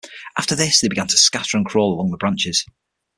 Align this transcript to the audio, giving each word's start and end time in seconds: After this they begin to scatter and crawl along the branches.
After 0.35 0.55
this 0.55 0.81
they 0.81 0.87
begin 0.87 1.05
to 1.05 1.15
scatter 1.19 1.55
and 1.57 1.63
crawl 1.63 1.93
along 1.93 2.09
the 2.09 2.17
branches. 2.17 2.65